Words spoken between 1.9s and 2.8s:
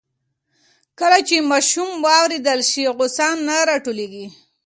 واورېدل